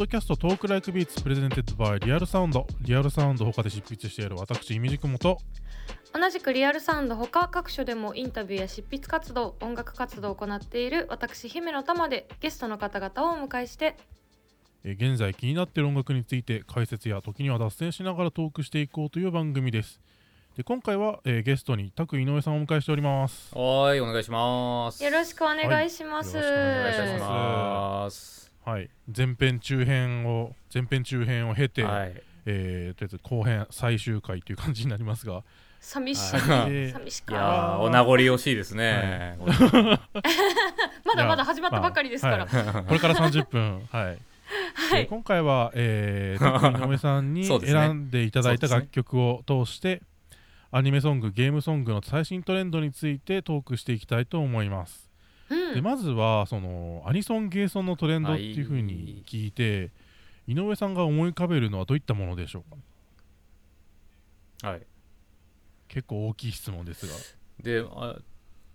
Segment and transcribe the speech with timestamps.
[0.00, 5.36] ドキャスト Talk Like Beats presented by Real Sound リアルサウンド他で執筆している私イミジクモと
[6.14, 13.98] 同じくリアルサウンド他各所でもインタビューや執筆活動音楽活動を行っている私姫乃たまでゲストの方々をお迎えして。
[14.84, 20.00] えー現在気になっている音楽について解説や時には脱線しながらトークしていこうという番組です。
[20.56, 23.54] で今回は、えーゲストにタク井上さんをお迎えしております。
[23.54, 25.04] はーいお願いします。
[25.04, 28.90] よろしくお願いします、はいよろしくお願いしますはい。
[29.14, 32.22] 前編中編を前編中編を経て、はい。
[32.46, 35.42] えーとりあえず後編最終回という感じになりますが。
[35.80, 36.70] 寂しい、はい。
[36.70, 36.92] えー。
[36.92, 39.38] 寂しいやお名残惜しいですね、
[41.04, 43.88] まだまだ始まったばっかりですから、はいこれから30分。
[43.90, 44.04] はい。
[44.74, 45.02] はい。
[45.02, 50.02] で今回は、えー、上さんに 選んでいただいた楽曲を通して、
[50.70, 55.09] アニメソングゲームソングの最新トレンドについてトークしていきたいと思います、うん
[55.74, 59.90] でまずはそのアニソンゲーソンのトレンドっていう風に聞いて、
[60.46, 64.68] 井上さんが思い浮かべるのはどういったものでしょうか？
[64.70, 64.82] はい。
[65.88, 67.12] 結構大きい質問ですが。
[67.62, 68.16] であ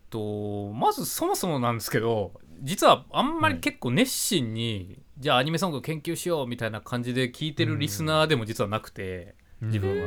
[0.10, 10.02] とまずそもそもなんですけど実はあんまり結構熱心に、じゃあアニメソング研究しようみたいな感じで聞いてるリスナーでも実はなくて、自分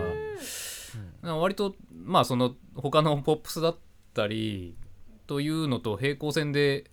[1.22, 3.76] は、割とまあその他のポップスだっ
[4.14, 4.76] たり
[5.28, 6.90] というのと平行線で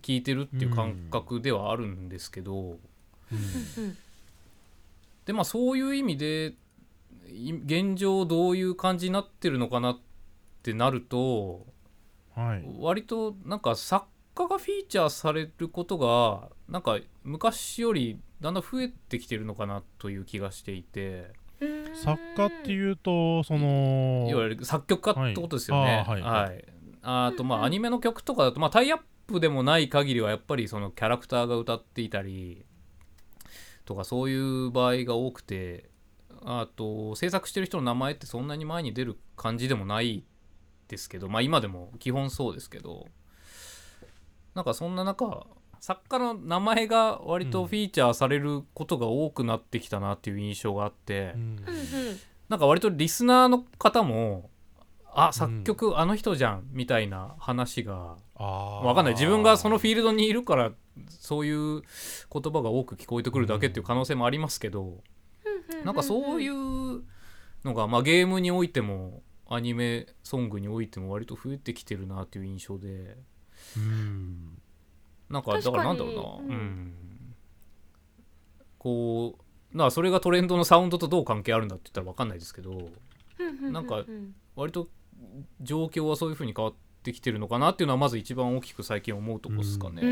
[0.00, 2.78] 聞いてるっていう感覚ではあるんですけど、
[5.24, 6.54] でまあそういう意味で
[7.28, 9.98] い現状どういう感じになってるのかなっ
[10.62, 11.66] てなると
[12.36, 12.64] はい。
[12.78, 21.30] 割となんか作家がフィーチャーされることがなんか昔よりだんだん増えてきてるのかなという気がしていて。
[21.60, 26.04] うん作家っていうとそのいわゆる作曲家ってことですよね。
[26.06, 26.22] はい。
[26.22, 26.71] あーはい
[27.02, 32.64] あとまあアニメの曲とかだとまあタイアップでもない限りはやっぱりそのキャラクターが歌っていたり
[33.84, 35.90] とかそういう場合が多くて
[36.44, 40.24] あと制作してる人の名前ってそんなに前に出る感じでもない
[40.88, 43.06] ですけどまあ今でも基本そうですけど
[44.54, 45.46] なんかそんな中
[45.80, 51.32] 作家の名前が割とフィーチャーされることが多くなってきたなっていう印象があって。
[51.34, 51.56] うん。
[52.48, 54.50] なんか割とリスナーの方も
[55.14, 58.16] あ作曲あの人じゃんみたいな話が。
[58.36, 58.86] あー。
[58.86, 59.14] わかんない。
[59.14, 60.72] 自分がそのフィールドにいるから
[61.08, 61.82] そういう
[62.32, 65.02] 言葉が多く聞こえてくるだけっていう可能性もありますけど。
[65.84, 67.02] なんかそういう
[67.64, 73.18] のがまあゲームにおいてもアニメソングにおいても割と増えてきてるなっていう印象で。
[73.76, 74.58] うん。
[75.28, 76.56] なんかだからなんだろうな。
[76.56, 76.94] うん。
[78.78, 79.38] こ
[79.74, 82.90] うなそれがトレンドのサウンドとどう関係あるんだって言ったら分かんないですけど。
[83.70, 84.88] なんかうん割と
[85.60, 90.02] 状況はそういう風に変わってきてるのかなっていうのはまず一番大きく最近思うとこですかうね。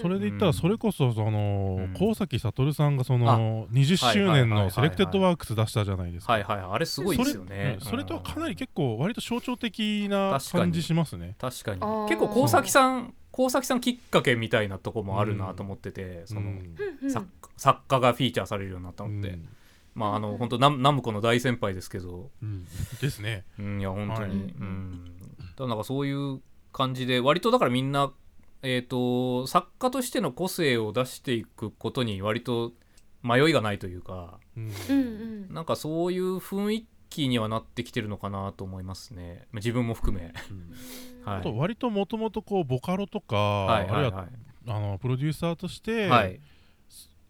[0.00, 1.94] それで言ったらそれこそそのうん。
[1.94, 6.34] 神前暁さんがその20周年の Selected Works 出したじゃないですか。
[6.34, 6.66] はいはいはい。
[6.72, 7.78] あれすごいですよね。
[7.80, 11.36] それ,、とはかなりうん結構割と象徴的な感じしますね。
[11.38, 11.80] 確かに。
[12.08, 16.58] 結構神前さん神前さんきっかけみたいなとこもあるなと思ってて、その、
[17.08, 17.26] 作
[17.56, 19.48] 作家がフィーチャーされるようになったのって、うん
[19.96, 22.66] まああの本当ナムナムコの大先輩ですけど、うん。
[23.00, 23.44] ですね。
[23.58, 24.52] うん、いや本当に、はい。
[24.52, 25.16] うん。
[25.24, 26.40] だからなんかそういう
[26.72, 28.12] 感じで割とだからみんな
[28.62, 32.72] えっ、と作家としての個性を出していくことに割と
[33.22, 34.38] 迷いがないというか。
[34.54, 34.64] うん。
[34.66, 34.94] うんう
[35.50, 35.54] ん。
[35.54, 39.46] なんかそういう雰囲気にはなってきてるのかなと思いますね。
[39.50, 40.72] まあ自分も含め、うん。
[41.24, 41.38] はい。
[41.38, 44.28] あと割ともともとこうボカロとか、はいはいあるいははい
[44.68, 46.38] あのプロデューサーとして、はい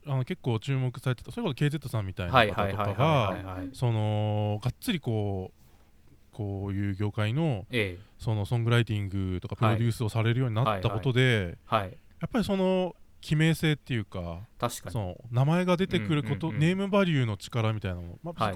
[0.06, 8.06] あの結構注目されてたそれこそ KZ さんみたいなはい方とかがはいそのがっつりこうこういう業界のええ。
[8.19, 14.93] そのソングライティングとかプロデュースをされるようになったことで、はいやっぱりその記名性っていうか確かに。
[14.93, 18.53] その名前が出てくること、ネームバリューの力みたいなのも、まあ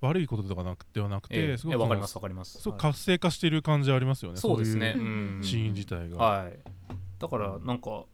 [0.00, 2.60] 悪いこととかなくではなくて、ええすごくわかりますわかります。
[2.60, 2.92] すごくはい。
[2.92, 4.92] 活性化している感じはありますよねそうですね。
[5.42, 6.58] シーン自体が、はい。
[7.18, 8.04] だからなんか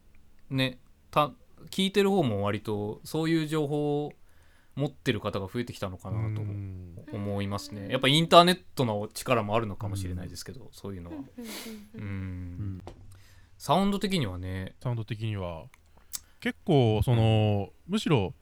[0.51, 0.79] ね
[1.11, 1.33] た
[1.71, 4.13] 聞いてる方も割とそういう情報を
[4.77, 6.95] 持ってる方が増えてきたのかなとうん。
[7.13, 7.89] 思いますね。
[7.91, 11.17] やっぱインターネットの力もあるのかもしれないですけど、そういうのは。
[11.95, 12.83] うん
[13.59, 14.75] サウンド的にはね。
[14.81, 15.65] サウンド的には
[16.41, 18.33] 結構その、むしろ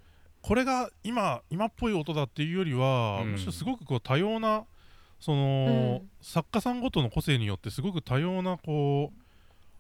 [0.43, 3.33] これが今今っぽい音だっていうよりは、うん。
[3.33, 4.65] むしろすごくこう多様な
[5.19, 6.11] その、うん。
[6.21, 9.23] 作家さんごとの個性によってすごく多様なこう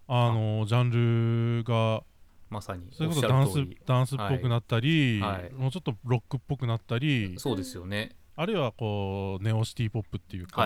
[0.08, 2.02] あのジャンルが
[2.50, 3.54] まさにそれこそダンス
[3.86, 5.42] ダンスっぽくなったり、はい。
[5.42, 8.10] はいもうちょっとロックっぽくなったりそうですよね。
[8.36, 10.62] あるいはこうネオシティポップっていうか、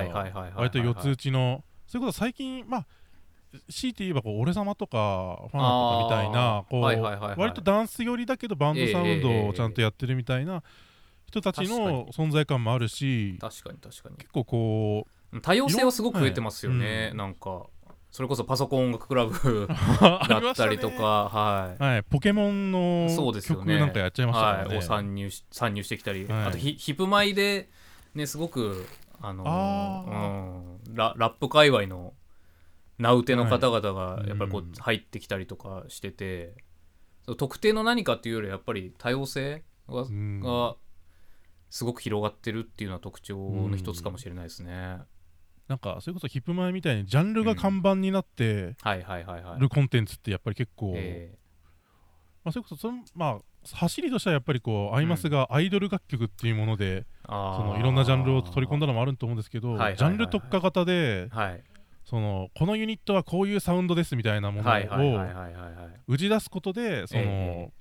[0.55, 2.87] 割と四つ打ちのそれこそ最近まあ
[3.71, 10.63] 強いて言えばこう俺様とかファンとかみたいなこう割とダンス寄りだけどバンドサウンドをちゃんとやってるみたいな
[11.27, 14.17] 人たちの存在感もあるし確かに確かに。
[14.17, 15.07] 結構こ
[15.41, 17.17] 多様性はすごく増えてますよね、はいうん。
[17.17, 17.67] なんか
[18.13, 19.33] それこそパソコン音楽クラブ
[19.65, 21.83] うだったりとか、はい。
[21.83, 23.79] はい、ポケモンのそうですよね。
[23.79, 26.45] 曲なんかやっちゃいましたからね、はい、を参入し参入してきたり、はい。
[26.45, 27.71] あとヒヒップマイで
[28.15, 28.87] ねすごく
[29.19, 32.13] あのあうん、ララップ界隈の
[32.99, 34.73] 名うての方々がやっぱりこううん。
[34.73, 36.55] 入ってきたりとかしてて、
[37.25, 40.41] そう特定の何かっていうよりやっぱり多様性が,、うん。
[40.41, 40.77] が
[41.71, 44.99] すごく広がってるっていうのは特徴の一つかもしれないですね。
[45.73, 48.77] なんかそれこそヒップマイみたいにジャンルが看板になって。
[49.59, 51.35] るコンテンツってやっぱり結構、え
[52.45, 53.39] まあ、それこそそのまあ
[53.73, 61.63] 走りとしてはやっぱりこうアイマスがアイドル楽曲っていうもので、そのいろんなジャンルを取り込んだのもあると思うんですけど、ジャンル特化型ではい。
[62.05, 64.73] そのこのユニットはこういうサウンドですみたいなものを
[66.07, 67.73] 打ち出すことでその、ええ。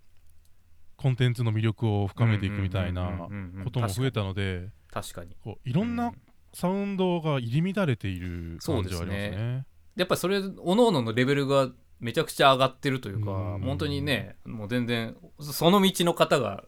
[0.96, 3.28] コンテンツの魅力を深めていくみたいな
[3.66, 5.36] ことも増えたので確かに。
[5.44, 6.16] こういろんうなん
[6.54, 9.66] サウンドが入り乱れている感じはありますそうでね。
[9.96, 11.70] やっぱりそれおのののレベルが
[12.00, 13.62] めちゃくちゃ上がってるというか、うん。
[13.62, 16.66] 本当にねもう全然その道の方が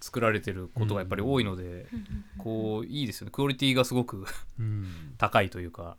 [0.00, 1.86] 作られてることがやっぱり多いので、
[2.38, 3.30] こういいですよね。
[3.30, 4.24] クオリティがすごく
[4.58, 4.86] うん。
[5.18, 5.96] 高いというか。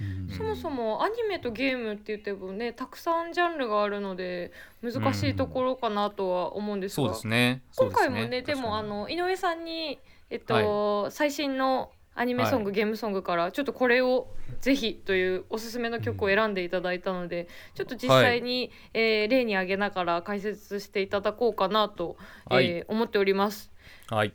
[0.00, 0.28] うん。
[0.28, 4.50] そもそもアニメとゲームって言ってもねたくさんジャンルがあるので
[4.82, 7.62] 難しいところかなとは思うんですが、そうですね。
[7.70, 9.98] そうです今回もねでもあの井上さんに、
[10.30, 14.28] えっと最新のアニメソング、ゲームソングからちょっとこれを
[14.60, 22.66] ぜひというおすすめの曲を選んでいただいたので、ちょっと実際に、えー例に挙げながら解説していただこうかなと、はい。
[22.66, 23.72] えー思っております。
[24.08, 24.34] はい。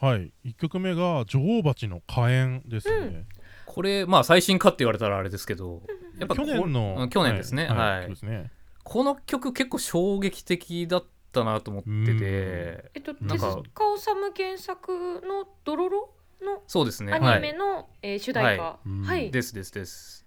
[0.00, 2.94] はい、1曲目が女王蜂の火炎ですね。
[2.96, 3.26] うん。
[3.66, 5.82] これまあ最新かって言われたらあれですけど
[6.18, 7.66] やっぱこ去年の、うん去年ですね。
[7.66, 8.50] はい。
[8.82, 16.14] この曲結構衝撃的だったなと思っててえっと手塚治虫原作の「どろろ」
[16.44, 17.12] のそうですね。
[17.12, 19.28] アはいニメの、えー主題歌、ははい。
[19.28, 20.26] い、ですですです。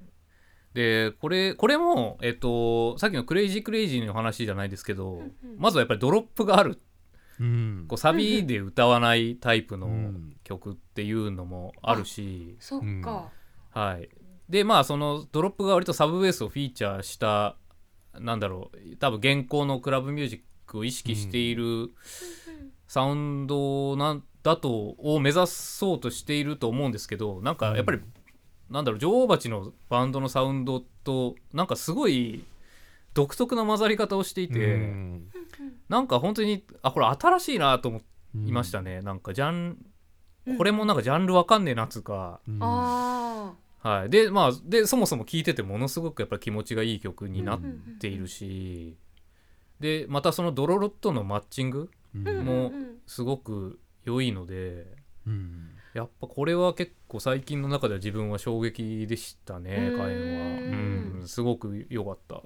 [0.73, 5.33] でこれこれも、えっと、さっきの「クレイジークレイジー」の話じゃないですけど、うんうん。
[5.57, 6.81] まずはやっぱりドロップがある。
[7.39, 7.85] うん。
[7.87, 10.35] こうサビで歌わないタイプのうん。
[10.43, 13.31] 曲っていうのもあるし、そっか、
[13.71, 14.09] はい、
[14.49, 17.55] でまあそのドロップが割とサブベースをフィーチャーした
[18.19, 21.91] なんだろう多分現行のクラブミュージックを意識している
[22.87, 27.99] サウンドなんだとを目指そうとしていると思うんですけどなんかやっぱり、
[28.69, 32.43] なんだろう女王蜂のバンドのサウンドとなんかすごい
[33.13, 35.29] 独特な混ざり方をしていて、うん。
[35.87, 38.01] なんか本当にあこれ新しいなと思
[38.45, 39.77] いましたね、なんかジャン
[40.57, 42.57] これもなんかジャンルわかんねえなっつうか、うん。
[42.61, 48.97] あはい、でまあでそもそも聴いててものすごくやっぱり気持ちがいい曲になっうんているし、
[49.79, 52.97] でまたそのドロロとのマッチングもうんうん。
[53.05, 54.87] すごく良いので
[55.25, 55.69] うん。
[55.93, 59.97] やっぱこれは結構最近の中では自分は衝撃でしたねうん。
[59.99, 61.19] カエンは。
[61.19, 62.41] うんすごく良かった。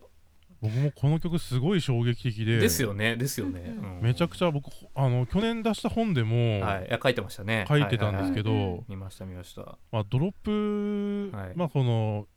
[0.59, 2.57] 僕もこの曲すごい衝撃的で。
[2.57, 3.98] ですよねですよね、うん。
[3.98, 4.01] うん。
[4.01, 6.88] めちゃくちゃ僕あの去年出した本でもはい。
[6.88, 7.65] いや書いてましたね。
[7.68, 8.83] 書いてたんですけど、はいはいはい。
[8.89, 9.77] 見ました見ました。
[9.91, 11.53] まあ、ドロップ、はい。
[11.55, 12.27] まあこの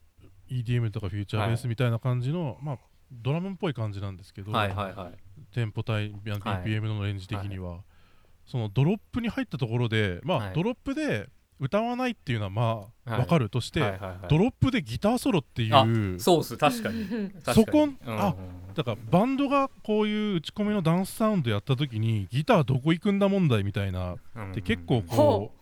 [0.51, 2.79] EDM とかフューチャーベースみたいな感じの、まあ
[3.13, 5.53] ドラムっぽい感じなんですけど、はいはいはい。
[5.53, 6.21] テンポ対はい。
[6.21, 7.81] BPM のレンジ的には、
[8.51, 10.55] そのドロップに入ったところでまあ、はい。
[10.55, 11.29] ドロップで
[11.61, 12.63] 歌わないっていうのはま
[13.07, 13.21] あはい。
[13.21, 14.19] わかるとして、はいはいはい。
[14.29, 17.03] ドロップでギターソロっていあうそうっす確かに。
[17.03, 17.55] う ん確かに。
[17.55, 18.35] そこうんあ
[18.75, 25.61] だからバンドがこういう打ち込みのダンスサウンドやった時にギターどこ行くんだ問題みたいなうんで結構こほう。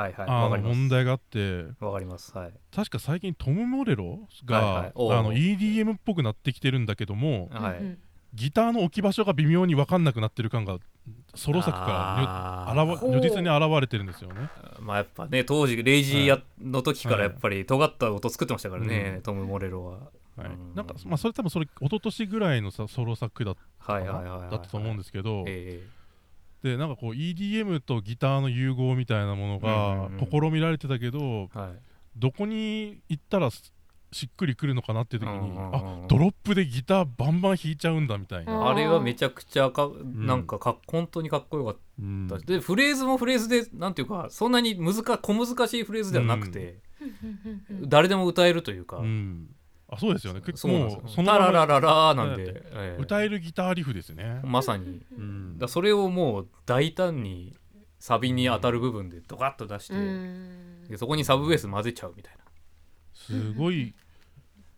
[0.00, 0.26] はいはい。
[0.28, 0.76] あのわかります。
[0.78, 1.64] 問題があって。
[1.80, 2.36] わかります。
[2.36, 2.52] はい。
[2.74, 4.92] 確か最近トム・モレロが、はいはい。
[4.94, 5.12] おう。
[5.12, 7.98] あの EDM っぽくなってきてるんだけどもはい、
[8.32, 10.78] ギターの置き場所が微妙に分かんなくなってる感が
[11.34, 13.10] ソロ作からあ如ほう。
[13.12, 14.48] 如実に現れてるんですよね。
[14.80, 17.24] まあやっぱね当時レイジーや、の時からはい。
[17.26, 19.22] やっぱり尖った音作ってましたからね、うん。
[19.22, 19.98] トム・モレロは。
[20.36, 20.48] はい。
[20.48, 20.74] うん。
[20.74, 23.56] なんかまあ、それ多分それ一昨年ぐらいのさソロ作だっ
[23.86, 25.82] たはいはいはいはい、だったと思うんですけど、え
[26.62, 31.70] でなんかこう EDM とギターの融合みたいなものうんが試みられてたけど、えはい。
[32.16, 33.50] どこに行ったら
[34.12, 40.26] ししっくりくるのかなっていう時に、うんうんうんあドロップでギターバンバン弾いちゃうんだみたいな、うんあれはめちゃくちゃか、ん。
[40.26, 42.28] なんかか本当にかっこよかっうん。
[42.46, 47.06] でフレーズもフレーズでなんていうかそんなに難小難しいフレーズではなくて、うん。
[47.06, 47.82] うん。
[47.82, 49.48] うん誰でも歌えるというか、うん。
[49.88, 50.40] あそうですよね。
[50.40, 53.02] 結構もうそのララララーなんで、だええ。
[53.02, 54.40] 歌えるギターリフですね。
[54.44, 55.02] まさに。
[55.16, 55.58] うん。
[55.58, 57.56] だそれをもう大胆に
[57.98, 60.84] サビに当たる部分でドカッと出して、うん。
[60.88, 62.39] でそこにサブベース混ぜちゃうみたいな
[63.26, 63.94] すごい。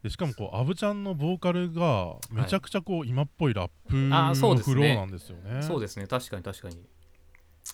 [0.02, 4.74] でしかもこうアブちゃんのボーカルがめちゃくちゃこう、今っぽいラップあのそうですね。
[4.74, 5.62] フローなんですよね。
[5.62, 6.06] そうですね。
[6.06, 6.76] 確かに確かに。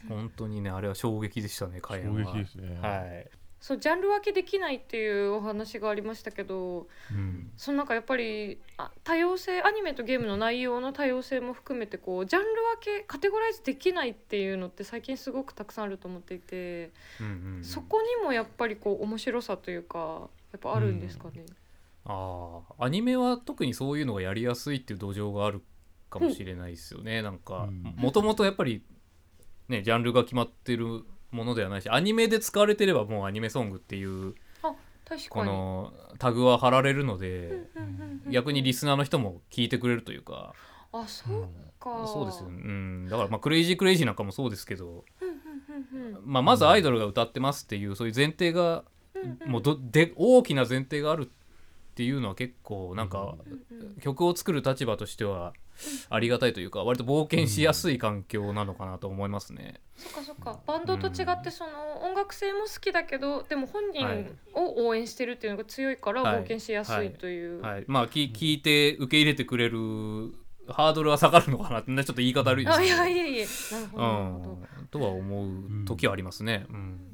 [0.08, 3.28] 本当にねあれは衝撃でしたね衝撃ですね、はい、
[3.60, 12.48] そうジャンル分けできないっていうお話がありましたけどうん、そのなんかやっぱりあ多様性アニメとゲームの内容の多様性も含めてこうジャンル
[12.80, 17.64] 分けカテゴライズできないっていうのって最近すごくたくさんあると思っていて、うんうんうん。
[17.64, 21.44] そこにもやっぱりこう面白さというかやっぱあるんですかね。
[22.04, 25.62] ああアニメは特にそういうのがやりやすいっていう土壌がある
[26.08, 27.94] かもしれないですよね、なんかうん。
[27.96, 28.82] もともとやっぱり
[29.68, 34.34] ねジャンルが決まってるものではないしアニメで使われてればもうアニメソングっていう
[35.28, 40.52] このタグは貼られるので、うんうんうんうん逆にリスナーの人も聞いてくれるというか、
[40.92, 41.48] あそう
[41.80, 46.22] か、そうですよね、うん、だからまあクレイジークレイジーなんかもそうですけど、うんうんうんうん。
[46.26, 48.84] まあ、まずアイドルが歌ってますっていうそういう前提がうんうん
[49.46, 51.28] もうどで大きな前提があるっ
[51.94, 53.34] ていうのは結構なんか
[54.00, 55.52] 曲を作る立場としては
[56.10, 59.80] ありがたいというか割と冒険しやすい環境なのかなと思いますね。
[59.96, 60.60] そっかそっか。
[60.66, 64.30] バンドと違ってその音楽性も好きだけどでも本人はい。
[64.54, 66.36] を応援してるっていうのが強いからはい。
[66.38, 69.78] 冒険しやすいという、はい、まあき聞いて受け入れてくれる
[70.68, 72.90] ハードルは下がるのかなってねちょっと言い方悪いですけど。
[72.90, 74.58] やいやいやなるほど
[74.90, 76.66] とは思う時はありますね。
[76.70, 77.07] うん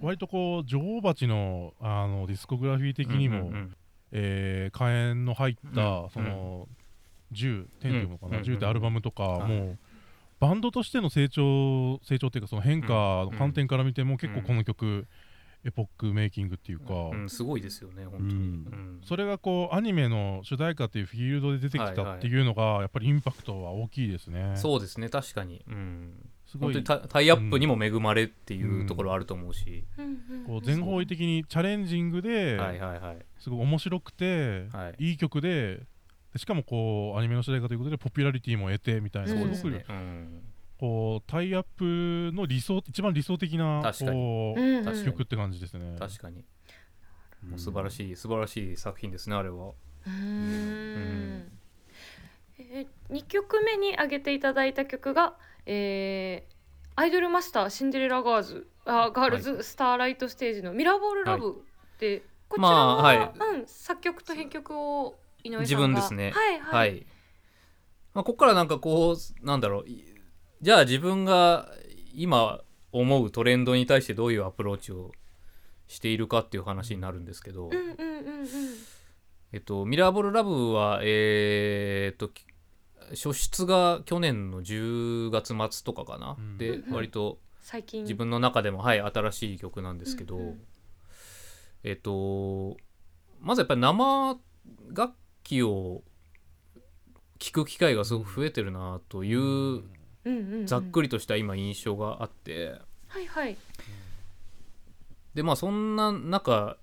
[0.00, 3.76] 割とこう女王蜂のあのディスコグラフィー的にも、うんうんうん。
[4.12, 6.10] えー火炎の入った、うん。
[6.10, 6.68] その
[7.32, 8.44] 10点っていうのかな、うん。
[8.44, 9.78] 10ってアルバムとか、はいもう
[10.42, 15.06] バンドとしての成長成長っていうかその変化の観点から見ても、結構この曲、
[15.64, 18.32] エポックメイキングっていうか、うん、すごいですよね本当に。
[18.32, 18.40] うん。
[18.40, 19.00] うん。
[19.04, 24.54] それがこうアニメの主題歌っていうフィールドで出てきたっていうのが、やっぱりインパクトは大きいですね。
[24.56, 26.12] そうですね確かに、うん、
[26.58, 33.18] 本当にタタイアップにも恵まれっていうところはあると思うし、うんうんこう全方位的にチャレンジングで、はいはいはい。
[33.38, 35.10] すごい面白くて、はい。
[35.10, 35.80] いい曲で
[36.32, 40.42] でしかもこうアニメの主題歌ということでポピュラリティも得てみたいな、うんそうですすごくね、うん、
[40.78, 44.10] こうタイアップの理想一番理想的な確かに。
[44.10, 45.96] こう、曲って感じですね。
[45.98, 46.44] 確かに。
[47.44, 47.50] うん。
[47.50, 49.72] もう素晴らしい素晴らしい作品ですねあれは。
[50.06, 51.52] うーん。
[52.58, 56.52] え2曲目に挙げていただいた曲が、えー
[56.94, 58.68] アイドルマスターシンデレラガーズ。
[58.84, 61.62] あガールズ、スターライトステージの「ミラーボールラブ」
[61.98, 63.32] で、こちらは、まあはい。
[63.54, 65.60] うん、作曲と編曲を井上さんが。
[65.62, 66.32] 自分ですね。
[66.32, 67.06] はいははい、い。
[68.12, 69.88] まあ、ここからなんかこうなんだろう。
[69.88, 70.04] い
[70.60, 71.72] じゃあ自分が
[72.14, 72.60] 今
[72.92, 75.12] 思うトレンドに対してどういうアプローチを
[75.88, 78.48] しているかっていう話になるんですけど、うんうんうんうん。
[79.52, 82.44] えっと、ミラーボールラブは、えーっと、き
[83.10, 86.36] 初出が去年の10月末とかかな。
[86.38, 86.58] うん。
[86.58, 88.02] で割と最近。
[88.02, 90.60] 自分の中でも、はい、新しい曲なんですけど、うんうん。
[91.84, 92.76] えっと
[93.40, 94.38] まずやっぱり生
[94.94, 96.02] 楽器を
[97.38, 99.82] 聴く機会がすごく増えてるなという
[100.64, 102.78] ざっくりとした今印象があって。
[103.08, 103.56] はいはい。
[105.34, 106.76] でまあそんな中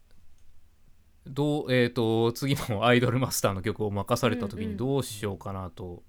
[1.28, 6.04] どうえー、と次のアイドルマスターの曲を任された時にどうしようかなと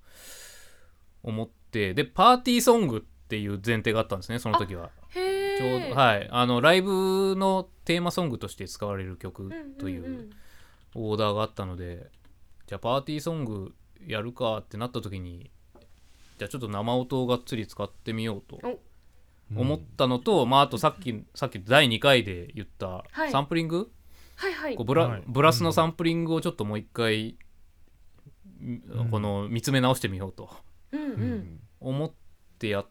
[1.22, 4.90] 思ってでパーティーソングっていう前提があったんですねその時は。
[5.10, 6.28] へちょうえどはい。
[6.30, 10.04] あのライブのテーマソングとして使われる曲といんん。
[10.04, 10.30] う
[10.94, 12.10] オーダーがあったので
[12.66, 13.74] じゃあパーティーソング
[14.06, 15.50] やるかってなった時に
[16.38, 18.78] じゃあちょっと生音をがっつり使ってみようとうん
[19.56, 23.32] 思ったのと、まああとさっきさっき第2回で言ったはい。
[23.32, 23.90] サンプリング、
[24.36, 24.76] はいはい。
[24.76, 25.22] こうブラはい。
[25.26, 27.36] ブラスのサンプリングをちょっともう一回、
[28.62, 29.10] ん。
[29.10, 30.50] この見つめ直してみようと
[30.92, 32.12] うん思っ
[32.58, 32.86] てやっ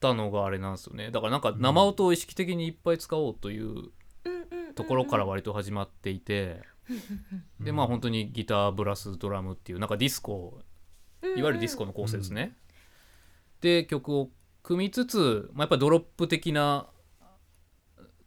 [0.00, 1.10] たのがあれなんですよね。
[1.10, 3.90] だからなんか生音を意識的にいっぱい使おうという
[4.74, 6.62] ところから割と始まっていて、
[7.60, 10.60] でまあ本当にギターブラスドラムっていうなんかディスコ
[11.22, 12.56] いわゆるディスコの構成ですね、
[13.60, 14.30] で曲を
[14.62, 16.88] 組みつつ、まあ、やっぱドロップ的な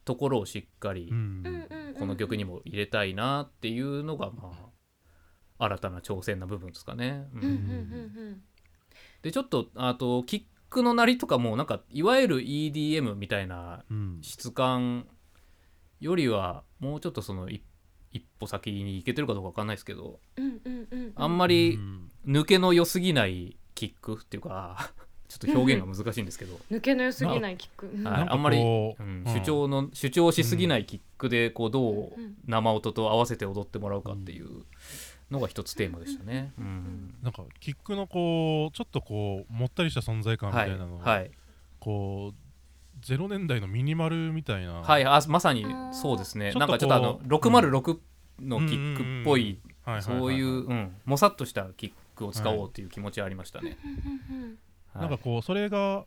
[0.04, 1.12] ところをしっかり
[1.98, 7.28] この曲にも入れたいなっていうのがまあ新たな挑戦な部分ですかね。
[7.34, 7.56] うんうんうんう
[8.32, 8.42] ん
[9.26, 14.20] でちょっとあとキックの鳴りとかもなんかいわゆる EDM みたいなうん。
[14.22, 15.08] 質感
[16.00, 17.64] よりはもうちょっとその一
[18.12, 21.00] 一歩先に行けてるかどうかわかんないですけどうんうんうん。
[21.00, 22.12] うんあんまりうん。
[22.28, 24.92] 抜けの良すぎないキックっていうか
[25.28, 27.90] ちょっと表現が難しいんですけど、 抜けの良すぎないキック。
[28.06, 32.36] あんまり、ううんん主張の主張しすぎないキックでこうどううん。
[32.46, 34.66] 生音と合わせて踊ってもらうかっていう
[35.32, 36.54] のが一つテーマでしたね。
[36.58, 37.16] うん。
[37.24, 41.32] なんかキックのこうちょっとこうもったりした存在感みはいたいなのをはい
[41.80, 44.82] こう0年代のミニマルみたいな。
[44.82, 46.52] はいあまさにそうですね。
[46.54, 48.00] なんかちょっとあのこう606っ
[48.42, 50.22] のキックっぽいはいはいはいはい。
[50.22, 53.78] そういう、うん、もさっとしたキックを使おうという気持ちはありましたね。
[54.94, 56.06] なんかこうそれが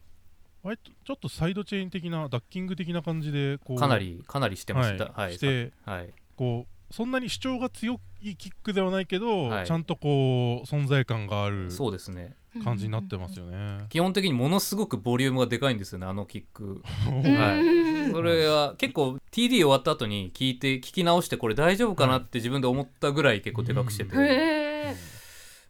[0.62, 5.06] 割とちょっとサイドチェーン的なダッキング的な感じでこうかなりかなりしてました。
[5.06, 5.34] ははい。
[5.34, 9.66] い、してはい、こうそんなに主張が強いキックではないけど、はい。
[9.66, 12.34] ちゃんとこう存在感があるそうですね。
[12.64, 13.86] 感じになってますよね。
[13.90, 16.82] 基本的にものすごくボリュームがでかいんですよねあのキック。
[17.06, 17.36] うん。
[17.36, 24.96] はい、それは結構 TD 終わった後に聞いて聞き直してこれ大丈夫かなって自分で思ったぐらい結構でかくしてて、へえ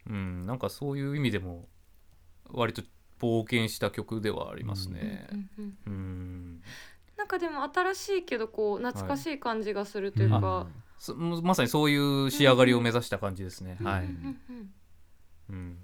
[0.09, 1.69] うん、なんかそういう意味でも
[2.51, 2.83] 割と
[3.21, 5.29] 冒険した曲ではありますね。
[5.33, 6.63] うんうんうん
[7.17, 10.69] なんかでも新しいけどこう懐かしい感じがするというか、そ
[11.43, 13.79] まさにそういう仕上がりを目指した感じですね。
[13.83, 14.37] はい、うん
[15.51, 15.79] うん、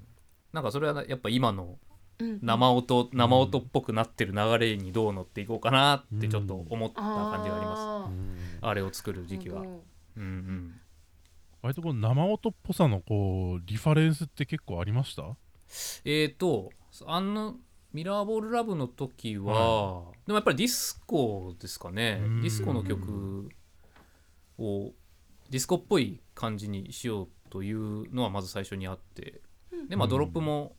[0.53, 1.79] なんかそれはやっぱ今の
[2.19, 2.39] うんうん。
[2.43, 8.61] 生音生音っぽくなってる流れにどう乗っていこうかなってちょっと思った感じがあります。
[8.61, 9.63] あれを作る時期は。
[9.63, 9.79] うん
[10.17, 10.81] うん。
[11.63, 15.25] 割とこう生音っぽさのこうリファレンスって結構ありました？
[16.05, 16.71] えーと
[17.07, 17.57] あの
[17.93, 22.21] ミラーボールラブの時は、でもやっぱりディスコですかね。
[22.23, 22.43] うん。
[22.43, 23.49] ディスコの曲
[24.59, 24.93] を
[25.51, 29.41] ディスコっぽい感じにしようというのはまず最初にあって。
[29.89, 30.11] でまあうん。
[30.11, 30.77] ドロップも、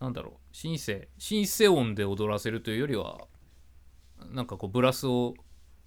[0.00, 0.56] なんだろう。
[0.56, 3.26] シンセシンセ音で踊らせるというよりは
[4.32, 5.34] なんかこうブラスを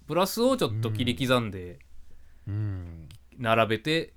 [0.06, 1.78] ブラスをちょっと切り刻んで
[2.46, 3.08] うん。
[3.38, 4.14] 並べて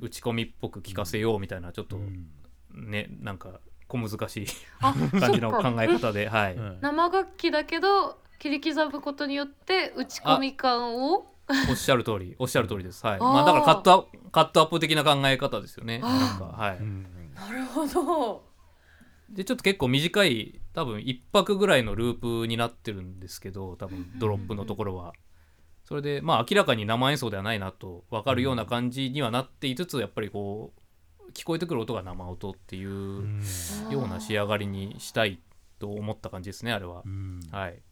[0.00, 2.28] 打ち込みっぽく聴かせようみたいなちょっとうん。
[2.72, 4.46] ねなんか小難しい
[4.80, 11.26] あ 感じの考え方で、はい、はい生楽器だけど切り刻むことによって打ち込み感を
[11.68, 13.04] おっしゃる通り、おっしゃる通りです。
[13.04, 13.20] はい。
[13.20, 15.98] まあだからカットアップカットアップ的な考え方ですよね。
[15.98, 16.76] なんかはい。
[16.78, 18.44] うんなるほど
[19.30, 25.12] でちょっと結構短い多分一拍ぐらいのループになってるんですけど、多分ドロップのところは。
[25.84, 33.42] それでまあ明らかに生演奏ではないなと分かるような感じにはなっていつつやっぱりこう聞こえてくる音が生音っていううん
[33.90, 35.40] ような仕上がりにしたい
[35.78, 37.08] と思った感じですねあれはう。
[37.08, 37.82] んはい。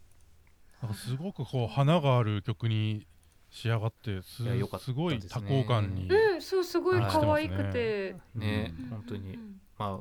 [0.82, 3.06] なんかすごくこう花がある曲に
[3.50, 4.62] 仕上がってすすね。
[4.78, 6.42] すごい多幸感に、うん。
[6.42, 8.88] そうすごいはい可愛くて、ね、うん。
[8.88, 9.38] 本当に。
[9.78, 10.00] ま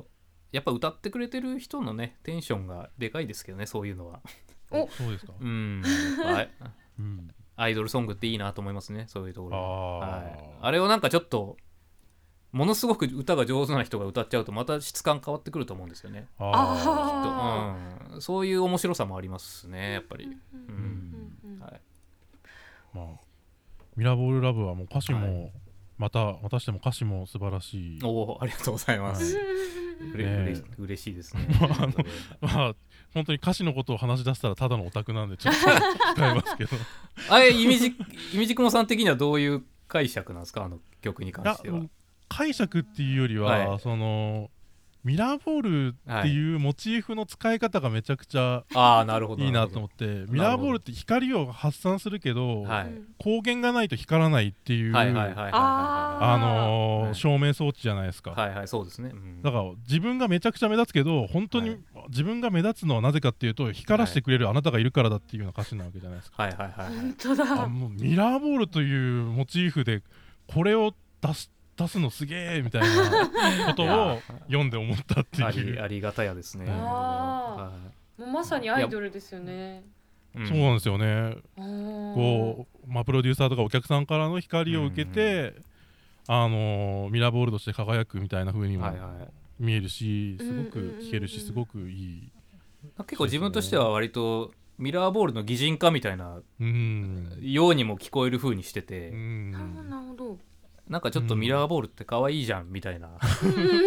[0.52, 4.20] やっぱ歌ってくれてる人のねテンションがでかいですけどねそういうのは。
[4.70, 4.88] お。
[4.92, 5.82] そうですか、 うん。
[7.56, 11.56] アイドルソングっていいなと思いますねそういうとこあろー、は、はい、あれをなんかちょっと
[12.52, 18.14] ものすごく歌が上手な人が歌っちゃうとまた質感変わってくると思うんですよね、ああと。
[18.14, 23.27] うん、そういう面白さもありますねやっぱり、うんうんうんはい、ーまあ
[23.98, 25.50] ミラーボールラブはもう歌詞はも
[25.98, 27.98] またまたしても歌詞も素晴らしい。
[28.04, 29.42] おおありがとうございます、は
[30.14, 30.52] うれ ねえ。
[30.52, 31.48] うれ嬉しいですね。
[31.60, 31.92] まああの
[32.40, 32.74] まあ
[33.12, 35.68] 本当に歌詞のことを話し出したらただのオタクなんでちょっと
[36.22, 36.70] 控えますけど。
[37.28, 37.88] あれイミジ
[38.34, 40.62] イミジクモさん的にはどういう解釈なんですか？
[40.62, 41.82] あの曲に関しては。
[42.28, 43.80] 解釈っていうよりは、はい。
[43.80, 44.48] その
[45.08, 50.26] ミラーボールっていうモチーフの使い方がめちゃくちゃああなるほどいいなと思って。
[50.28, 52.66] ミラーボールって光を発散するけど、
[53.18, 55.10] 光源がないと光らないっていう、照
[57.38, 59.40] 明装置じゃないですか、はいはいそうですね、うん。
[59.40, 61.78] だから自分がめちゃくちゃ目立つけど本当にはい。
[62.10, 66.96] 自分が目立つのはなぜかっていうと光らせてくれるあなたがいるからだっていうような歌詞なわけじゃないですか、はいはいはいはい。
[66.96, 67.62] 本当だ。
[67.62, 70.02] あもうミラーボールというモチーフで
[70.46, 70.92] これを
[71.22, 75.72] 出す出すのすげえみたいな ことを読んで思ったってあいう。
[75.74, 76.66] りありがたやですね。
[76.68, 77.72] は
[78.18, 79.84] もうまさにアイドルですよね。
[80.36, 81.36] いそうなんですよね。
[81.56, 81.62] こ
[82.14, 85.54] こう、まあ、プロデューサーとかお客さんからの光を受けて、
[86.26, 89.28] あのーミラーボールとして輝くみたいな風にもはいはい。
[89.62, 92.30] 見えるし、うんすごく聴けるし、うんうんうんすごくいい、
[93.06, 97.38] 結構自分としては割とミラーボールの擬人化みたいなうん。
[97.40, 99.58] ようにも聞こえる風にしてうて、んな
[100.00, 100.38] るほど
[100.88, 103.10] なんかちょっとミラーボールって可愛いじゃんみたいな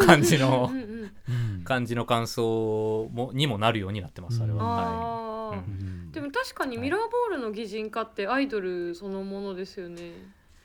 [0.06, 1.12] 感じのうんうん
[1.58, 1.64] うん。
[1.64, 4.64] 感じの感想もにもなるようになってますあれは。
[4.64, 5.60] はあー。
[5.60, 6.12] ううん。
[6.12, 10.12] でも確かにミラーボールの擬人化ってアイドルそのものですよね。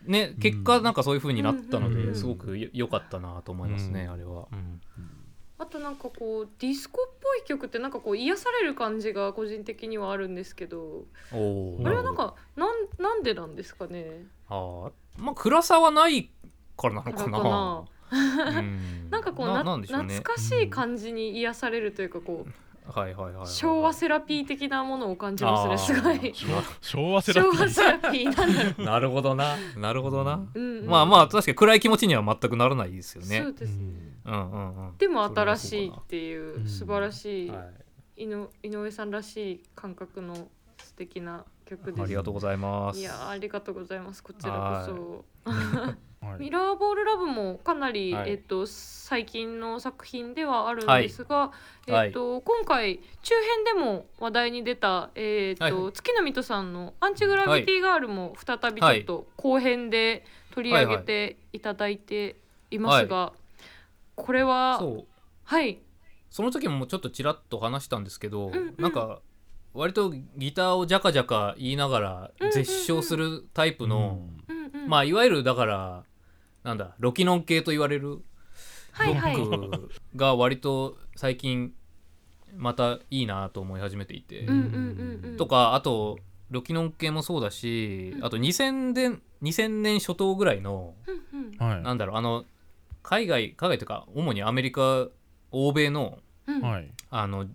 [0.07, 4.13] い、ね結果なんかそういう風になったのですごくよ良かったなと思いますね、うん。
[4.13, 4.49] あれは。
[4.53, 4.81] うん。
[5.59, 11.87] あとなんかこうディスコっぽい曲ってなんかこう癒される感じが個人的にはあるんですけど、おー。
[11.87, 14.27] あれはなんかなんなんでなんですかね。
[14.49, 16.31] あーまあ暗さはない
[16.77, 18.53] からなのかな。
[18.53, 18.61] な。
[18.61, 19.23] ん。
[19.23, 20.15] かこうななんでしょうね。
[20.17, 22.51] 懐かしい感じに癒されるというかこう
[22.91, 26.33] はいはいはいはい、昭和セラピー的なものを感じますねすごい。
[26.81, 27.53] 昭和セラピー。
[27.53, 28.25] 昭和セラピー。
[28.37, 28.83] なんだろう。
[28.85, 29.57] なるほどな。
[29.77, 30.87] なるほどな、うんうん。
[30.87, 33.43] まあまあ確かに暗い気持ちには全くならないですよね。
[33.43, 33.93] そうですね。
[34.25, 34.97] うんうんうん。
[34.99, 37.65] でも新しいっていううん素晴らしいは
[38.17, 38.23] い。
[38.23, 40.49] 井の井上さんらしい感覚の
[40.79, 42.03] 素敵な曲です。
[42.03, 43.01] ありがとうございます。
[43.01, 44.23] いやーありがとうございます。
[44.23, 45.51] こちらこそ。
[46.25, 46.41] はい。
[46.41, 48.31] ミラーボールラブもかなり、はい。
[48.31, 51.53] えっと最近の作品ではあるんですが、は
[51.89, 55.93] いえっと今回中編でも話題に出たえっと、はいはい。
[55.93, 62.37] 月の水戸さんのアンチグラビティガールも再びちょっと後編で取り上げていただいて
[62.71, 63.33] いますが、
[64.15, 64.81] これは
[65.45, 65.81] はい。
[66.29, 68.75] その時もちょっとちらっと話したんですけど、んうん。
[68.79, 69.21] なんか
[69.77, 74.89] 割とギターをジャカジャカ言いながら絶唱するタイプの、うんうん。
[74.89, 76.03] まあいわゆるだから
[76.65, 78.23] なんだロキノン系と言われるロ
[78.99, 81.73] ックが割と最近
[82.57, 85.37] またいいなと思い始めていて、うんうんうんうん。
[85.37, 86.19] とかあと
[86.51, 90.95] ロキノン系もそうだしあと2000年2000年初頭ぐらいの
[91.33, 91.69] うんうん。
[91.69, 91.83] はい。
[91.83, 92.45] なんだろうあの
[93.03, 95.09] 海外海外というか主にアメリカ
[95.51, 96.61] 欧米のうん。
[96.63, 96.91] はい。
[97.11, 97.47] あの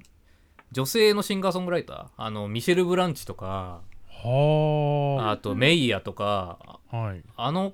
[0.72, 5.38] 女性のシンガーソングライターあのミシェル・ブランチとかはあ。
[5.38, 7.24] とメイヤとかあはい。
[7.36, 7.74] あの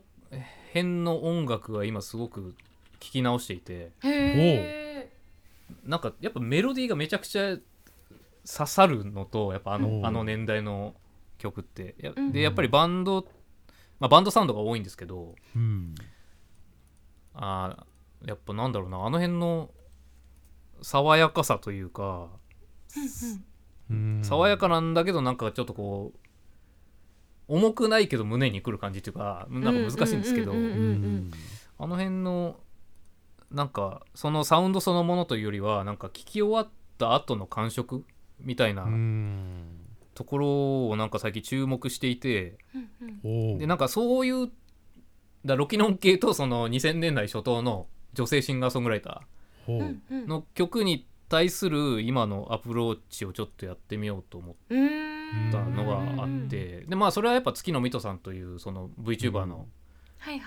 [0.67, 2.55] 辺の音楽が今すごく
[2.99, 3.91] 聞き直していて。
[5.83, 7.57] なんかやっぱメロディーがめちゃくちゃ
[8.47, 10.95] 刺さるのとやっぱあのあの年代の
[11.38, 11.95] 曲って。
[11.99, 12.31] やうん。
[12.31, 13.27] でやっぱりバンド、
[13.99, 15.93] まあ、バンドサウンドが多いんですけどうん。
[17.36, 19.69] あーやっぱなんだろうなあの辺の
[20.81, 22.29] 爽やかさというか
[23.89, 24.19] うん。
[24.23, 26.19] 爽やかなんだけどなんかちょっとこう
[27.47, 32.57] 重くないけど胸にくる感じっていうかなんか難しいんですけどあの辺の
[33.51, 38.03] なんかそのサウンドそのものというよりはなんか聞き終わった後の感触
[38.41, 39.63] みたいなうん。
[40.13, 42.57] ところをなんか最近注目していて
[43.60, 44.49] でなんかそういう
[45.45, 54.55] だロキノン系とその2000年代初頭の女性シンガーソングライターの曲に対する今のアプローチをちょっとやってみようと思っ
[55.51, 59.67] たのがあってでまあそれはやっぱ月野美斗さんというその VTuber の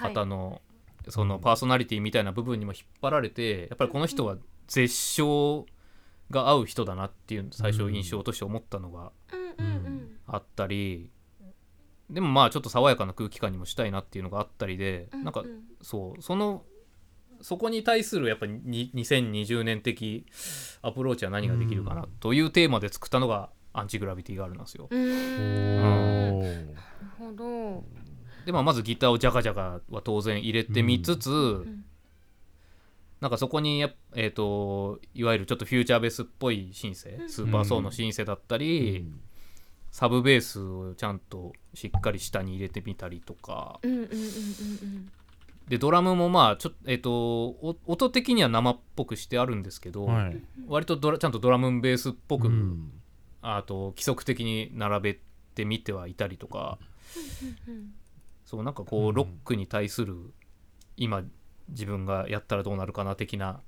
[0.00, 0.62] 方の
[1.08, 4.36] そのパーソナリティみたいな部分にも引っ張られてやっぱりこの人は
[4.68, 5.66] 絶唱
[6.30, 9.12] が合う人だなっていう最初印象として思ったのが
[10.26, 11.10] あったり
[12.08, 15.24] でもまあちょっと爽やかな空気感にもしたいなっていうのがあったりでうん。
[15.24, 15.44] なんか
[15.82, 16.62] そうその
[17.42, 20.26] そこに対するやっぱりに2020年的
[20.82, 24.88] アプローチは何ができるかなというテーマで作ったのがアンチグラビティガールなんですよ。
[24.90, 26.38] うーん。
[26.38, 26.76] おなるー
[27.18, 27.84] ほど。
[28.44, 31.84] で、まあ、まずギターをジャカジャカは当然入れてみつつ、ん。
[33.20, 37.28] なんかそこにやっ、えー、といわゆるちょっとフューチャーベースっぽいシンセうん。
[37.28, 39.06] スーパーソーのシンセだったり、
[39.92, 45.12] サブベースをちゃんとしっかり下に入れてみたりとかうんうんうんうんうん
[45.70, 50.42] でドラムもまあちょっと,、えー、とお音的には生っぽくしてあるんですけど、はい。
[50.66, 52.90] 割とドラちゃんとドラムベースっぽく、うん。
[53.40, 55.18] あと規則的に並べ
[55.54, 56.78] てみてはいたりとか。
[57.68, 57.94] うん
[58.44, 60.16] そうなんかこうロックに対する
[60.96, 61.22] 今
[61.68, 63.60] 自分がやったらどうなるかな的な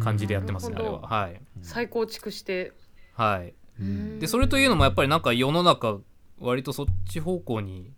[0.00, 1.00] 感じでやってますね、うんあれは。
[1.00, 1.40] はい。
[1.62, 2.72] 再構築して。
[3.14, 3.52] はい。
[3.80, 4.20] うん。
[4.20, 5.98] でそれというのもやっぱりなんか世の中
[6.38, 7.90] 割とそっち方向に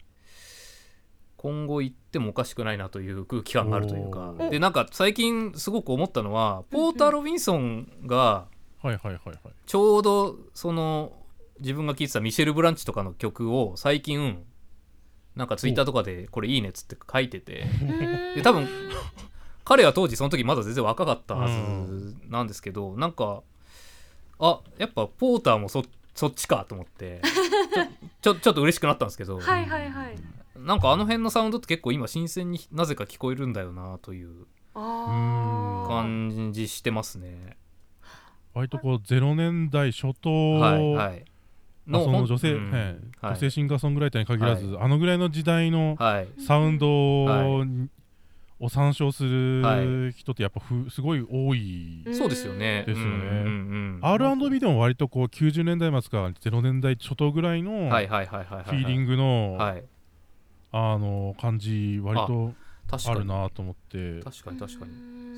[1.38, 4.34] 今後行ってもおかしくないなという空気感があるというか。
[4.50, 8.46] でなんか最近すごく思ったのはポーター・ロビンソンが
[8.82, 9.38] はいはいはいはい。
[9.64, 11.12] ちょうどその
[11.60, 14.44] 自分が聴いてたミシェル・ブランチとかの曲を最近
[15.36, 17.66] なんかツイッターとかでこれいいねっつって書いてて。
[18.34, 18.68] で多分
[19.64, 21.46] 彼は当時その時まだ全然若かったは
[21.86, 23.42] ずなんですけど、なんか
[24.40, 27.22] あやっぱポーターもそそっちかと思って。
[28.22, 30.16] ちょちょちょっと嬉しくなったんですけど、はいはいはい
[30.68, 37.56] なんかあの辺のサウンドって結構今新鮮になぜか聞こえるんだよなという感じしてますね。
[38.52, 41.24] 割とこう0年代初頭はいはい。
[41.86, 47.66] まあその女性、うんはいはい女性シンガーソングライターに限らず、あのぐらいの時代のはいサウンドは
[48.60, 52.84] を参照すはる人ってやっぱふすごい多い、うんそうですよね。
[52.86, 58.64] ですよねうんうんうん R&B でも割とこう90年代末から0年代初頭ぐらいのフはいはいはいはいはい。
[58.64, 59.84] ィーリングの、はい。
[60.72, 62.52] あの感じ割と
[62.90, 63.26] ある確かに。
[63.26, 64.92] なと思って、確かに確かに。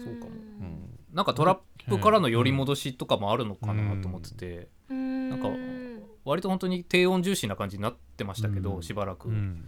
[0.05, 0.31] そうかも。
[0.31, 0.99] うん。
[1.13, 4.97] なんかトラップからの寄り戻しとかもあるのかなと思ってて、な
[5.31, 5.49] なんか
[6.25, 8.83] 割と本当に低音重視な感じになってましたけど、うん。
[8.83, 9.65] しばらく、うん。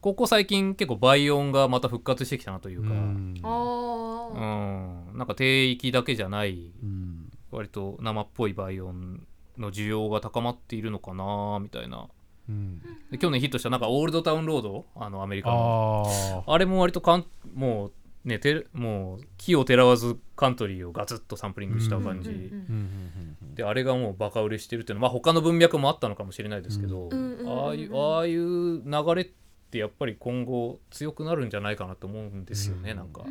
[0.00, 3.34] ここ最近結構倍音がまた復活してきたなというか、うん。
[3.42, 5.18] うん。
[5.18, 7.30] なんか低域だけじゃないうん。
[7.50, 9.26] 割と生っぽい倍音
[9.58, 12.08] の需要が高まっているのかなみたいな
[12.48, 12.82] うん。
[13.10, 14.86] で去年ヒットしたなんかオールドタウンロード？
[14.96, 16.44] あのアメリカの。
[16.46, 17.92] ああれも割とかんもう
[18.28, 27.08] ねてもう木をてらわずカントリーをガツッとサンプリングした感じ、うんであれがもうバカ売れしてるっていうのは、まあ、他の文脈もあったのかもしれないですけど、
[27.46, 29.30] ああいうああいう流れっ
[29.70, 32.96] てやっぱり今後強くなるんじゃないかなと思うんですよね、うん。
[32.96, 33.22] なんか。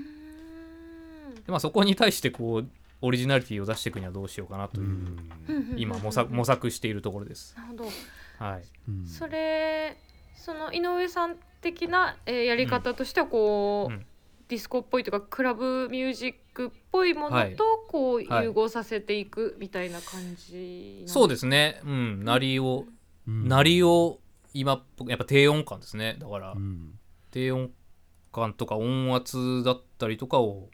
[1.45, 2.69] で、まあ、そこに対してこう
[3.01, 5.73] オリジナリティを出していくにはどうしようかなという、うん。
[5.75, 7.53] 今模索模索しているところです。
[7.57, 7.89] なるほど
[8.39, 9.05] はい、うん。
[9.05, 9.97] それ
[10.35, 14.05] その井上さん的な、えーやり方としてはこう、うん。
[14.49, 17.55] ディスコっぽいというかクラブミュージックっぽいものはい。
[17.55, 22.85] とこうはい融合させていくみたいな感じそうですすね、うん、鳴りを
[23.27, 23.47] うん。
[23.47, 24.19] 鳴りを
[24.53, 26.17] 今っぽくやっぱ低音感ですね。
[26.19, 26.99] だから、うん。
[27.31, 27.71] 低音
[28.31, 30.69] 感とか音圧だったりとかを、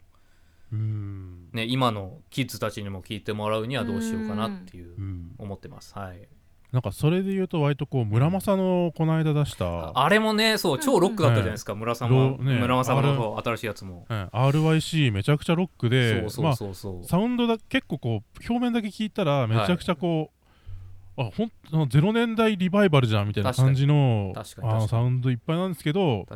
[0.72, 1.48] うん。
[1.52, 5.34] ね、今のキッズたちにも聞いてもらうにはどうしようかなっていううん。
[5.38, 5.96] 思ってます。
[5.96, 6.28] はい、
[6.72, 14.06] なんかそれで言うと割とこう村正のこの間出したあれもねそう超ロックだったじゃないですか、村様、ロね村正の新しいやつも。
[14.08, 14.28] うん。
[14.32, 20.30] RYC めちゃくちゃロックでそうそうそうそう、まあ、サウンドだ結構こう表面だけ聞いたらめちゃくちゃこ
[21.16, 26.26] う、あほんあの0年代リバイバルじゃんみたいな感じのあのサウンドいっぱいなんですけど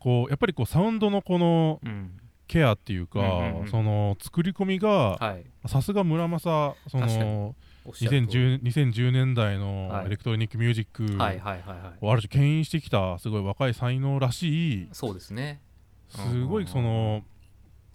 [0.00, 2.20] こうやっぱりこうサウンドのこのうん。
[2.48, 3.68] ケアっていうか、うんうんうん。
[3.68, 7.54] その作り込みがはい、さすが村正そ確かの
[7.92, 10.06] 2010 2010年代のはい。
[10.06, 11.04] エレクトロニックミュージック
[12.04, 15.60] をある種牽引してきたすごい若い才能らしいそうですね。
[16.08, 17.22] すごいその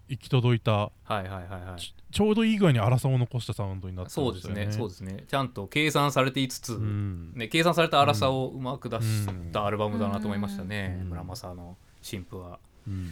[0.08, 1.80] 行き届いたはいはいはいはい。
[1.80, 5.24] ちちょうどいい具合に粗さを残したサウンドになってそうですねそうですね。
[5.26, 7.32] ちゃんと計算されていつつ、うん。
[7.34, 11.08] ね、計算された粗さをうまく出したアルバムだなと思いましたね、うん。
[11.08, 13.10] 村正の新譜は、うん。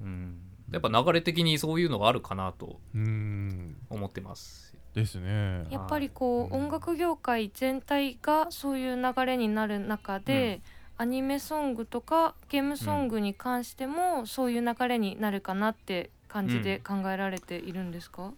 [0.00, 0.38] うん、
[0.70, 3.76] やっぱ流れ的にそういうのがあるかなとうん。
[3.90, 5.66] 思ってますですね。
[5.70, 6.64] やっぱりこう、うん。
[6.64, 10.60] 音楽業界全体がそういう流れになる中で、
[11.00, 18.32] アニメソングとかゲームソングに関してもそういう流れになるかなって感じで考えられているんですか、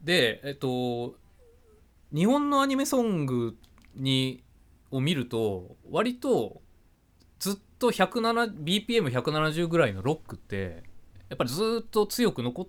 [0.00, 1.16] でえっと
[2.14, 3.56] 日本のアニメソング
[3.96, 4.44] に
[4.92, 6.62] を見ると割と
[7.40, 10.84] ずっと BPM170 ぐらいのロックって
[11.28, 12.66] やっぱりずっと強く残っ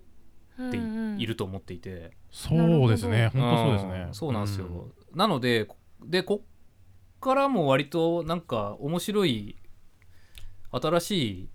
[0.70, 3.30] てい,、ると思っていてそうですね。
[3.32, 4.10] 本当そうですね。
[4.10, 4.14] ん。
[4.14, 4.66] そうなんですよ、
[5.14, 9.56] なのでこでこっからも割となんか面白い
[10.70, 11.48] 新しい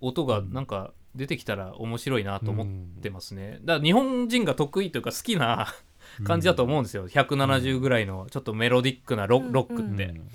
[0.00, 2.66] 音がなんか出てきたら面白いなと思っ
[3.02, 5.66] てますね、だから日本人が得意というか好きな
[6.24, 10.30] 感じだと思うんですよ、170ぐらいのちょっとメロディックなロ,、うんロックって、うん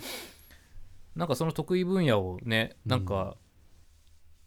[1.16, 3.38] なんかその得意分野をねなんか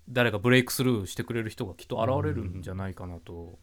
[0.09, 3.61] 誰かブレイクスルーしてくれる人がきっと現れるんじゃないかなと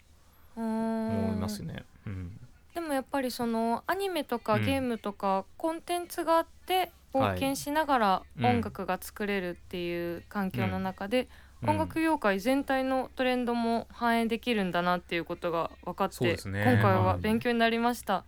[0.61, 2.39] 思いますね、うん。
[2.73, 4.65] でもやっぱりそのアニメとかうん。
[4.65, 11.27] ゲームとかコンテンツがあって冒険しながらうん音楽が作れるっていう環境の中で、
[11.61, 11.69] うん。
[11.69, 18.25] 音楽業界全体のトレンドも反映できるんだなっていうことが分かって、今回ははい勉強になりました。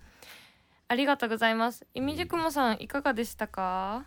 [0.88, 1.86] ありがとうございます。
[1.96, 4.06] いみじくもさんいかがでしたか？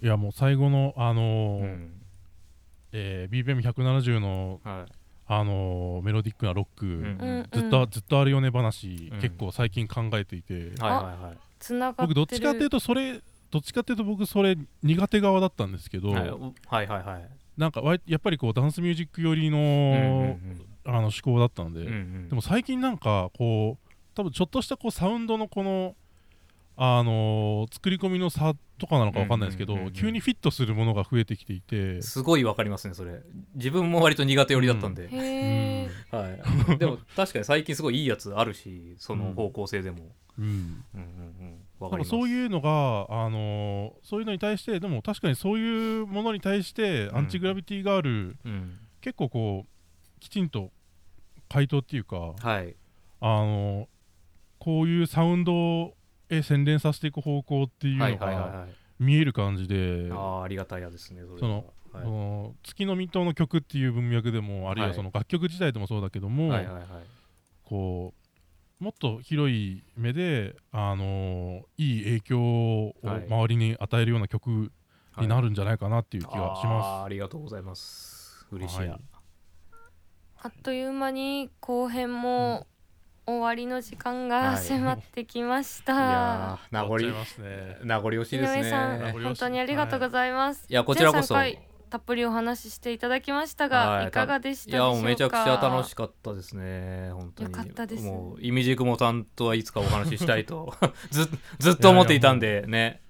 [0.00, 2.00] いやもう最後のあのーうん。
[2.92, 4.92] えー BPM170 のはい
[5.26, 6.88] あのーメロディックなロック、ん。
[6.88, 9.20] うんずっとずっとあるよね話、うん。
[9.20, 10.72] 結構最近考えていて。
[11.96, 17.30] 僕どっちかっていうとそれどっちかっていうと僕それ苦手側だったんですけど、はいはいはいはい。
[17.56, 20.66] なんかやっぱりこうダンスミュージック寄りの,、うんうん。
[20.84, 22.28] あの思考だったんで、うんうん。
[22.28, 25.94] でも最近なんかこう多分ちょっとしたこうサウンドのこの
[26.76, 33.20] あのー作り込みの差とかなのかわかんないですけど、うんうんうんうん急にフィットするものが増えてきていて、すごいわかりますねそれ。
[33.54, 35.90] 自分も割と苦手寄りだったんで、へえ。
[36.10, 36.28] は
[36.74, 39.98] い、でも確かに最近すごいいいやつあるしその方向性でも、
[40.38, 40.50] うん、うん
[40.94, 41.00] うんう
[41.44, 41.58] ん。
[41.78, 42.10] わなんかかります。
[42.10, 47.16] そういうのが、あのーそういうのに対してでも確かにそういうものに対してん。
[47.16, 50.70] アンチグラビティがある、うん、結構こうきちんと
[51.48, 52.74] 回答っていうか、はい。
[53.20, 53.86] あのー
[54.58, 55.94] こういうサウンド
[56.30, 58.74] へ洗練させていく方向っていうのはいはいはいがはい。
[58.98, 62.02] 見える感じで、ああありがたいやですねそのはい。
[62.04, 64.96] その月の水戸の曲っていう文脈でもあるいははい。
[64.96, 66.84] その楽曲自体でもそうだけども、はいはいはい。
[67.64, 68.14] こ
[68.80, 73.26] うもっと広い目で、あのーいい影響をはい。
[73.26, 74.72] 周りに与えるような曲
[75.18, 78.46] になるんじゃないかなっていう気がしあまーありがとうございます。
[78.50, 78.84] 嬉しい。
[78.84, 79.00] や、はい。
[80.42, 82.66] あっという間に後編も
[83.26, 85.92] 終わりの時間がはい迫ってきましいた。
[85.94, 86.68] やーす。
[86.70, 87.78] 名残終わっちゃいますね。
[87.84, 90.66] 名残惜しい井です上さん、本当にありがとうございます。
[90.68, 94.96] いやこちらこそ全3回たっぷりお話ししていただきましたが、はいい、かがでしたいやでしょうか？
[94.96, 100.74] もうめちゃくちゃ楽しかったですね本当によかったですもうイミジクモさんとはいつかお話ししたいと
[101.12, 101.28] ず
[101.60, 103.00] ずっと思っていたんでね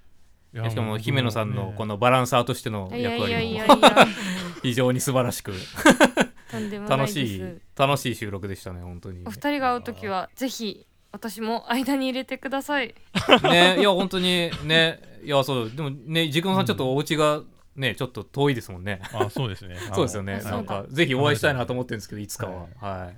[0.53, 4.07] いやしかも姫野さんのこののバランサーとしてのいやいやい役割もやいや、
[4.61, 5.51] 非常に素晴らしく。
[6.51, 7.43] 楽しい
[7.75, 9.23] 楽しい収録でしたね本当に。
[9.25, 12.93] お二人が会うときはぜひ私も間に入れてください。
[13.43, 17.41] ねいや本当にねいやそうでもねジグノさんちょっとお家が
[17.75, 19.01] ねちょっと遠いですもんね。
[19.13, 19.77] あそうですね。
[19.95, 20.41] そうですよね。
[20.43, 22.53] あなんかぜひお会いしたいなと思ってるんですけどいつかは。
[22.61, 22.69] はい。
[22.81, 23.15] はい。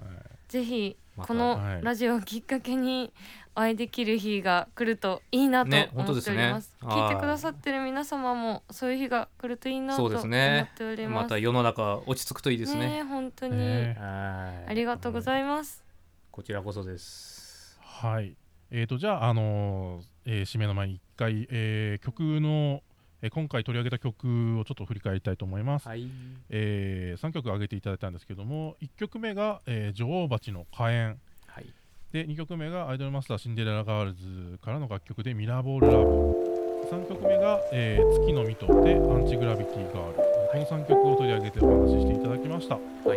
[0.48, 1.84] ぜひこのはい。
[1.84, 3.12] ラジオをきっかけに
[3.58, 6.96] お会いできる日が来るといいなとね思っております,、本当ですね。
[6.96, 11.24] 聞いてくださってる皆様もそういう日が来るといいなと思っております。
[11.24, 12.88] また世の中落ち着くといいですね。
[12.88, 13.98] ね本当に、ね。
[14.00, 14.70] はい。
[14.70, 15.84] ありがとうございます、
[16.30, 17.80] こちらこそです。
[17.82, 18.36] はい。
[18.70, 22.84] えーとじゃああのーえー締めの前に一回、えー曲の、
[23.24, 26.08] えー今回取り上げた曲をちょっと振り返りたいと思います、はい。
[26.52, 31.06] え3曲挙げていただいたんですけども1曲目が、えー女王蜂の火炎。
[31.06, 31.18] はい
[32.18, 36.34] で2曲目がアイドルマスターシンデレラガールズからの楽曲でミラーボールラブ。
[36.90, 40.16] 3曲目が、えー月ノ美兎でアンチグラビティガール。
[40.16, 42.76] この3曲を取り上げてお話ししていただきました。
[42.76, 43.08] はい。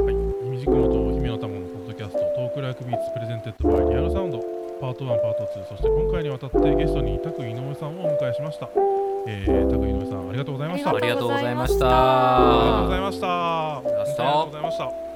[0.00, 4.40] はい、イミジクムと姫乃たまのポッドキャスト Talk Like Beats presented by Real Sound。
[4.80, 8.68] パート1パート2そして今回にわたってゲストに Taku Inoueさんをお迎えしました、
[9.28, 10.90] えー、 Taku Inoueさんありがとうございました。
[10.90, 11.86] ありがとうございました。
[11.86, 13.76] ありがとうございました。
[13.76, 15.11] ありがとうございました